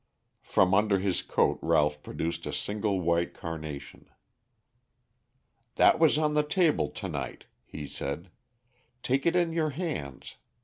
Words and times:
From 0.41 0.73
under 0.73 0.97
his 0.97 1.21
coat 1.21 1.59
Ralph 1.61 2.01
produced 2.01 2.47
a 2.47 2.53
single 2.53 3.01
white 3.01 3.35
carnation. 3.35 4.09
"That 5.75 5.99
was 5.99 6.17
on 6.17 6.33
the 6.33 6.41
table 6.41 6.89
to 6.89 7.07
night," 7.07 7.45
he 7.63 7.85
said. 7.85 8.31
"Take 9.03 9.27
it 9.27 9.35
in 9.35 9.53
your 9.53 9.69
hands. 9.69 10.37